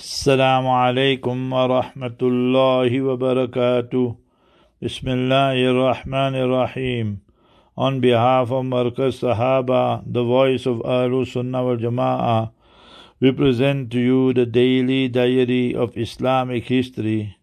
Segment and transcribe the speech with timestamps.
[0.00, 4.16] السلام عليكم ورحمة الله وبركاته
[4.82, 7.20] بسم الله الرحمن الرحيم
[7.78, 12.50] On behalf of Markaz Sahaba, the voice of Ahlu Sunnah wal Jama'ah,
[13.20, 17.38] we present to you the daily diary of Islamic history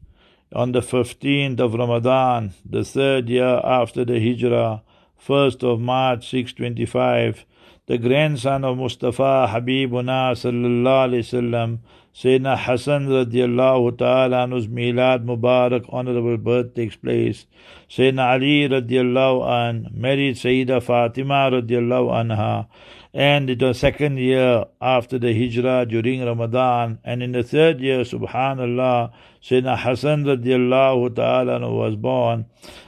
[0.53, 4.83] on the 15th of Ramadan, the third year after the Hijrah,
[5.27, 7.45] 1st of March 625,
[7.87, 11.79] the grandson of Mustafa Habibuna sallallahu alayhi wasallam
[12.18, 17.46] Sayyidina Hassan radiallahu ta'ala anhu's Milad Mubarak honorable birth takes place.
[17.88, 22.66] Sayyidina Ali radiallahu an married Sayyida Fatima radiallahu anha
[23.14, 28.00] and it was second year after the hijrah during Ramadan and in the third year
[28.00, 32.46] subhanallah Sayyidina Hassan radiallahu ta'ala was born.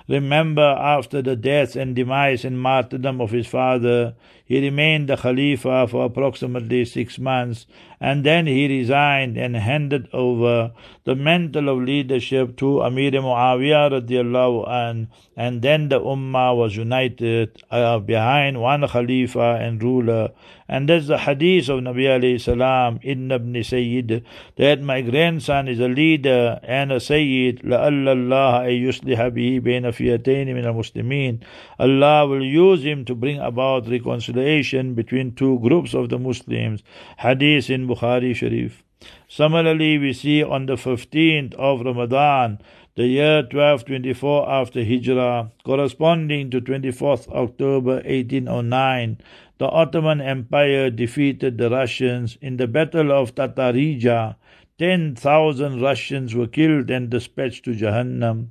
[0.09, 5.87] Remember after the death and demise and martyrdom of his father he remained the Khalifa
[5.87, 7.67] for approximately six months
[8.01, 10.72] and then he resigned and handed over
[11.04, 17.62] the mantle of leadership to Amir Muawiyah radiallahu an and then the Ummah was united
[17.72, 20.32] uh, behind one Khalifa and ruler
[20.68, 24.26] and that's the hadith of Nabi alayhi salam, Inna ibn Sayyid,
[24.58, 29.92] that my grandson is a leader and a Sayyid, لَأَلَّ اللَّهَ أَن يُصْلِحَ بِهِ بَيْنَ
[29.92, 31.44] فِيَتَيْنِ مِنَ الْمُسْلِمِينَ
[31.78, 36.82] Allah will use him to bring about reconciliation between two groups of the Muslims.
[37.20, 38.84] Hadith in Bukhari Sharif.
[39.33, 42.59] Similarly, we see on the 15th of Ramadan,
[42.97, 49.19] the year 1224 after Hijrah, corresponding to 24th October 1809,
[49.59, 54.35] the Ottoman Empire defeated the Russians in the Battle of Tatarija.
[54.79, 58.49] 10,000 Russians were killed and dispatched to Jahannam.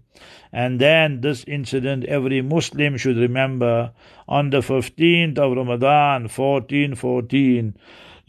[0.53, 3.91] And then this incident every Muslim should remember
[4.29, 7.75] on the 15th of Ramadan 1414.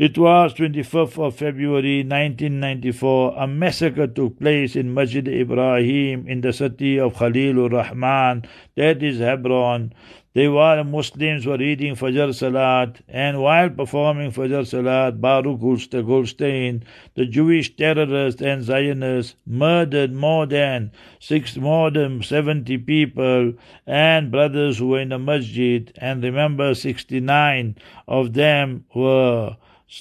[0.01, 3.35] It was 25th of February 1994.
[3.37, 9.19] A massacre took place in Masjid Ibrahim in the city of Khalilur Rahman, that is
[9.19, 9.93] Hebron.
[10.33, 16.83] They were Muslims were reading Fajr Salat, and while performing Fajr Salat, Baruch Goldstein,
[17.15, 23.53] the Jewish terrorists and Zionists, murdered more than six, more than seventy people
[23.87, 25.93] and brothers who were in the masjid.
[25.99, 27.77] And remember, sixty-nine
[28.09, 29.59] of them were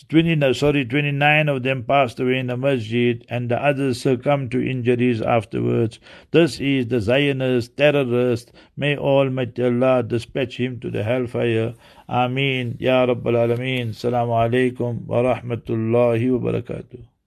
[0.10, 4.62] 20, sorry, 29 of them passed away in the masjid and the others succumbed to
[4.62, 6.00] injuries afterwards.
[6.30, 8.52] This is the Zionist terrorist.
[8.78, 11.74] May Almighty Allah dispatch him to the hellfire.
[12.08, 12.78] Ameen.
[12.80, 13.90] Ya Rabbal Alameen.
[13.90, 17.19] Assalamu alaikum wa rahmatullahi wa barakatuh.